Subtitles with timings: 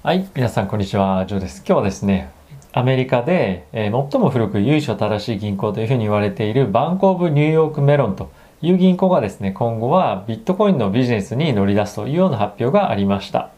[0.00, 1.64] はい、皆さんこんにちは、ジョーです。
[1.66, 2.30] 今日はですね、
[2.70, 8.30] アメリカで、えー最も古く由緒正しい銀行というふうに言われているバンコブニューヨークメロンと
[8.62, 13.50] いう銀行がですね、今後はビットコインのビジネスに乗り出すというような発表がありました。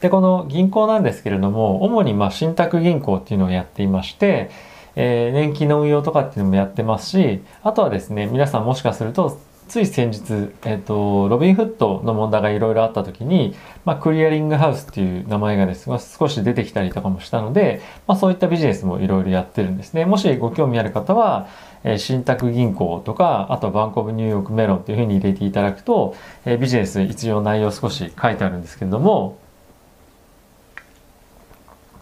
[0.00, 4.48] で、この銀行なんですけれども、主にまあ信託銀行っていうのをやっていまして、
[4.94, 9.40] えー年金の運用とかっていうのもやってますし、あとはですね、皆さんもしかすると、
[9.70, 13.54] つい先日、えっ、と、ロビンフットの問題がいろいろあった時に、
[13.84, 20.06] まあ、クリアリングハウスっていう名前がですね、少し出てきたりとかもしたので、まあ、そういったビジネスもいろいろやってるんですね。
[20.06, 21.46] もしご興味ある方は、
[21.84, 29.38] えー信託銀行とか、あとバンコブニューヨークメロンっていうふうに入れていただくと、えービジネス一応内容少し書いてあるんですけれども、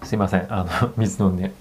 [0.05, 1.53] すいません、あの、 水飲んで。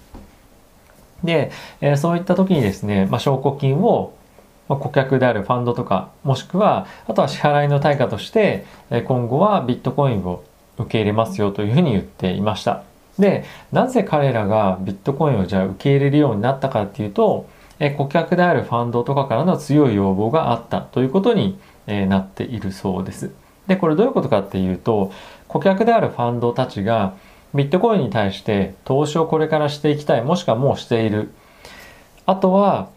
[1.22, 1.50] で、
[1.82, 4.14] えーそういった時にですね、まあ、証拠金を、
[4.68, 8.64] ま、顧客であるファンドとか、もしくは、あとは支払いの対価として、
[9.06, 10.44] 今後はビットコインを
[10.78, 12.82] 受け入れますよというふうに言っていました。
[13.18, 17.48] で、なぜ彼らがビットコインをじゃあ受け入れるようになったかっていうと、
[17.96, 23.30] 顧客であるファンドとかからの強い要望があったということに、なっているそうです。
[23.66, 25.10] で、これどういうことかっていうと、
[25.46, 27.14] 顧客であるファンドたちが
[27.54, 31.30] ビットコインに対して投資をこれからしていきたい、もしくはもうしている。
[32.26, 32.88] あとは、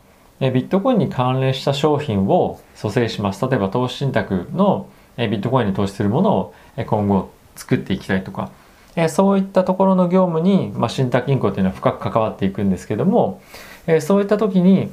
[0.42, 3.48] えビットコインに関連した商品を蘇生します。
[3.48, 8.52] 例えば投資信託のえビットコインに投資するものをえ今後作っていきたいとか、
[8.96, 13.42] えそういったところの業務に、まあ、信託銀行っていうのは深く関わっていくんですけども、
[13.86, 14.92] えそういった時に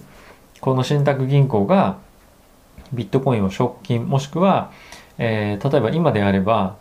[0.60, 1.96] この信託銀行が
[2.92, 4.70] ビットコインを証拠金もしくは、
[5.16, 6.76] え例えば今であれば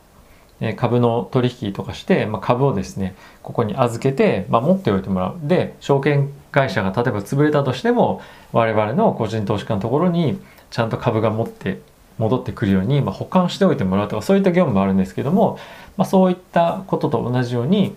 [0.59, 10.39] え株の取引とかして、まあ、株をですねここに預けて、まあ、持っておいてもらうで証券会社が例えば潰れたとしても我々の個人投資家のところに
[10.71, 11.79] ちゃんと株が持って
[12.17, 15.59] 戻ってくるように、まあ、保管しておいてもらうとかそういった業務もあるんですけども、
[15.95, 17.95] まあ、そういったことと同じように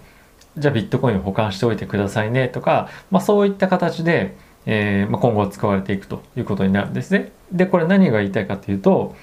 [0.59, 7.33] じゃあビットコインを保管しておいてくださいねとか、まあ、そういった形で、えーまあ、今後使われていくということになるんですね。
[7.53, 9.17] でこれ何が言いたいかというと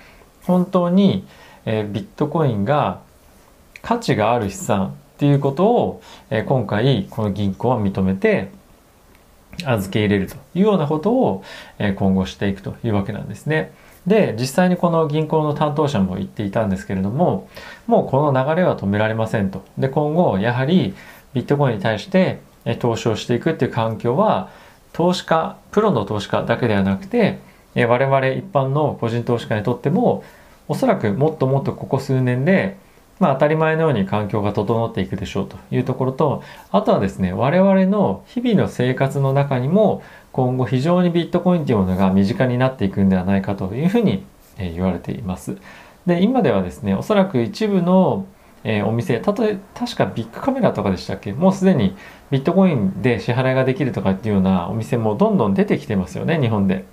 [0.43, 1.27] 本当に、
[1.65, 3.01] えービットコインが
[3.87, 8.49] 価値がある資産っていうことを、え今回この銀行は認めて
[9.63, 11.41] 預け入れるというようなことを、
[11.79, 13.71] え今後していくというわけなんですね。
[14.05, 17.47] で実際にこの銀行の担当者も言っていたんですけれども
[17.87, 19.63] もうこの流れは止められませんと。
[19.77, 20.93] で今後やはり
[21.33, 22.41] ビットコインに対して
[22.79, 24.49] 投資をしていくっていう環境は
[24.91, 27.39] 投資家プロの投資家だけではなくて
[27.73, 30.25] 我々一般の個人投資家にとっても
[30.67, 32.75] おそらくもっともっとここ数年で
[33.19, 44.23] まあ当たり前のように環境が整っていくでしょうというところと、あとはですね、我々の日々の生活の中にも今後非常にビットコインというものが身近になっていくんではないかというふうに
[44.57, 45.57] 言われています。
[46.05, 48.25] で、今ではですね、おそらく一部の
[48.63, 51.31] えお店、たとえ、確かビッグカメラとかでしたっけ？
[51.31, 51.95] もうすでに
[52.31, 56.85] ビットコインで支払いができるとかっていうようなお店もどんどん出てきてますよね、日本で。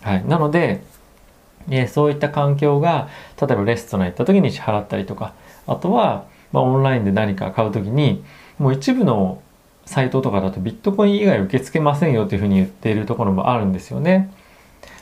[0.00, 0.24] はい。
[0.26, 0.82] なので、
[1.70, 3.08] えそういった環境が、
[3.40, 5.34] 例えばレストラン行った時に支払ったりとか、
[5.66, 8.24] あとは、ま、オンラインで何か買う時に、
[8.58, 9.40] もう一部の
[9.86, 14.30] サイトとかだとビットコイン以外受け付けませんよというふうに言っているところもあるんですよね。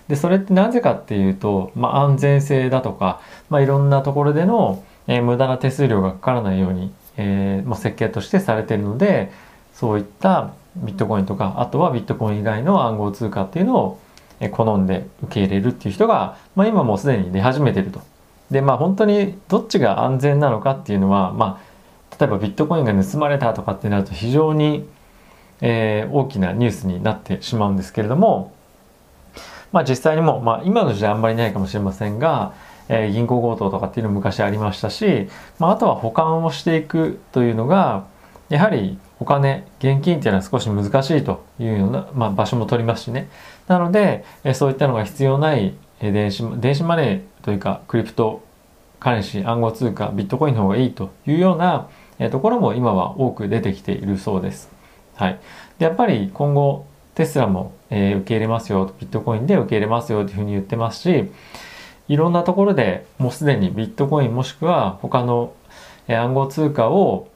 [0.08, 9.30] で、それってなぜかっていうと、まあ、安全性だとか、まあ、いろんなところでの、えー無駄な手数料がかからないように、えーもう設計としてされているので、
[9.74, 13.98] そういったビットコインとか、あとはビットコイン以外の暗号通貨っていうのを
[14.48, 18.00] 好んで受け入れるっていう人が、まあ、今もうすでに出始めてると。
[18.50, 21.60] で、まあ本当にどっちが安全なのかっていうのは、ま
[22.12, 24.86] あ、例えばビットコインが盗まれたとかってなると非常に、
[25.60, 28.52] えー大きなニュースになってしまうんですけれども、
[29.72, 32.52] まあ実際にも、まあ今の時代あんまりないかもしれませんが、
[32.88, 38.04] えー銀行強盗とかっていうのも昔ありましたし、まああとは保管をしていくというのが、
[38.50, 43.28] やはりお金、現金っていうのは少し難しいというような、まあ場所も取りますしね。
[43.68, 48.42] なので、えそういったのが必要ない、電子、電子マネーというか、クリプト
[48.98, 51.88] カレンシー、暗号通貨、ビットコインの方がいいというような、
[52.18, 54.68] えところも今は多く出てきているそうです。
[55.14, 55.38] はい。
[55.78, 61.30] で、やっぱり今後、テスラも、えー受け入れますよ、ビットコインで受け入れますよというふうに言ってますし、
[62.08, 65.52] いろんなところでもうすでにビットコインもしくは他の、
[66.08, 67.28] 暗号通貨を、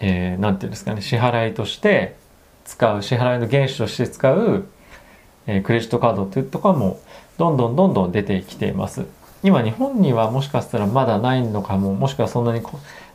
[0.00, 2.16] えーていうんですかね、支払いとして
[2.64, 4.64] 使う、支払いの原資として使う、
[5.46, 7.00] えークレジットカードっていうところも
[7.38, 9.06] どんどんどんどん出てきています。
[9.42, 12.62] 今日本にはもしかしたらまだないのかも、もしくはそんなに、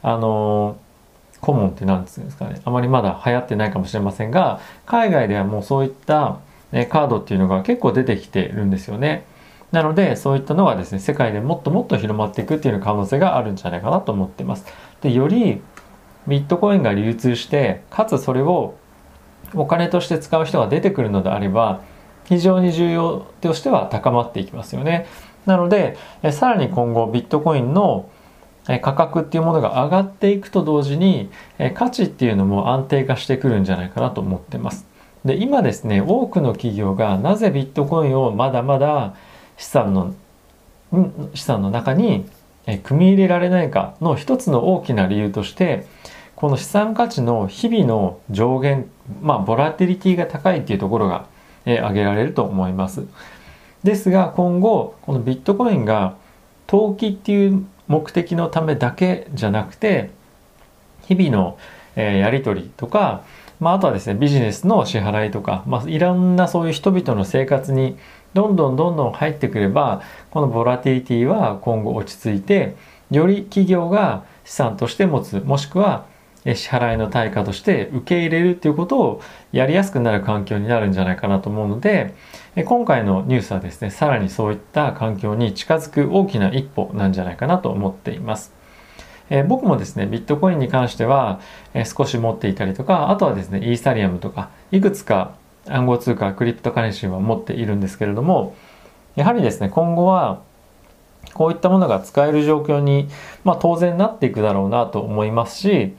[0.01, 0.85] あのー
[1.41, 6.39] コモンって何て言うんですかね、あまりまだ流行ってないかもしれませんが、海外ではもうそういった、
[6.71, 9.25] えカードっていうのが結構出てきてるんですよね。
[9.71, 14.65] なので、そういったのがですね、世界でもっともっと広まっていくっていう可能性があるんじゃないかなと思ってます。
[15.01, 15.61] で、より、
[16.27, 18.75] ビットコインが流通してかつそれを
[19.53, 21.81] お金として使う人が出てくるのであれば
[22.25, 25.05] 非常に重要としては高まっていきますよね。
[25.45, 25.97] なので
[26.31, 28.09] さらに今後ビットコインの
[28.81, 31.29] 価格っていうものが上がっていくと同時に
[31.75, 34.87] 価値っていうのも安定化してくるんじゃないかなと思ってます。
[35.23, 39.15] で今ですね多くの企業がなぜビットコインをまだまだ
[39.57, 40.15] 資産の
[41.33, 42.25] 資産の中に
[42.83, 45.85] 組み入れられないかの一つの大きな理由として
[46.35, 48.89] この資産価値の日々の上限
[49.21, 51.27] まあボラティリティが高いっていうところが、
[51.65, 53.05] え挙げられると思います。
[53.83, 56.15] ですが今後このビットコインが
[56.67, 60.09] 投機っていう目的のためだけじゃなくて
[61.03, 61.57] 日々の、
[61.95, 63.23] えやり取りとか
[63.59, 67.97] まあ、あとはですねビジネスの支払いとか、まあ、いろんなそういう人々の生活に
[68.33, 70.01] どんどんどんどん入ってくれば
[70.31, 72.75] このボラティリティは今後落ち着いて
[73.11, 76.05] より企業が資産として持つもしくは
[76.53, 79.21] 支払いの対価として受け入れるっていうことを
[79.51, 82.13] やりやすくなる環境になるんじゃないかなと思うので
[82.65, 88.53] 今回のニュースはですねさらにそういった環境に近づく大きな一歩なんじゃないかなと思っています。
[89.31, 91.39] え、僕もですねビットコインに関しては、
[91.73, 95.35] え、少し持っていたりとかあとはですねイーサリアムとかいくつか
[95.67, 98.55] 暗号通貨クリプトカレンシーは持っているんですけれども
[99.15, 100.43] やはりですね今後は
[101.33, 103.09] こういったものが使える状況に、
[103.43, 105.95] まあ、当然なっていくだろうなと思いますし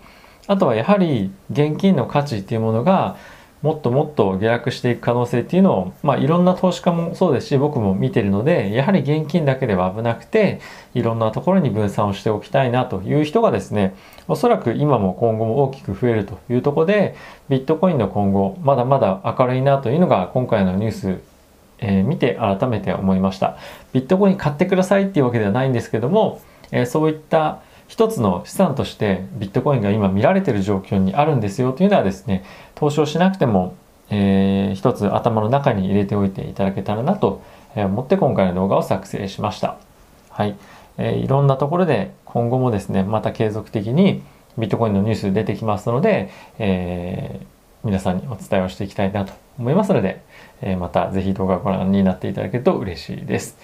[0.46, 3.16] あとはやはり現金の価値っていうものが
[3.62, 10.60] もっともっと下落していく可能性っていうのを、まあ、いろんな投資家もそうですし僕も見てるのでやはり現金だけでは危なくて
[10.94, 13.96] いろんなところに分散をしておきたいなという人がですね
[14.28, 17.16] おそらく今も今後も大きく増えるというところで
[17.48, 21.20] ビットコインの今後まだまだ明るいなというのが今回のニュース
[21.78, 23.58] えー、見て改めて思いました。
[23.92, 26.40] ビットコイン買ってくださいっていうわけではないんですけども、
[26.70, 32.44] えー、そういった一つの資産としてビットコインが今見られている状況にあるんですよというのはですね
[32.74, 33.76] 投資をしなくても、
[34.10, 37.42] えー、一つ頭の中に入れておいていただけたらなと
[37.74, 39.76] 思って今回の動画を作成しました。
[40.30, 40.56] はい、
[40.98, 44.22] えー、いろんなところで今後もですねまた継続的に
[44.58, 47.46] ビットコインのニュース出てきますので、えー、
[47.84, 50.22] 皆さんにお伝えをしていきたいなと思いますので、
[50.62, 53.56] えー、また是非動画をご覧になっていただけると嬉しいです。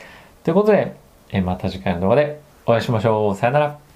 [0.44, 0.96] ということで、
[1.30, 3.36] えまた次回の動画でお会いしましょう。
[3.36, 3.91] さよなら。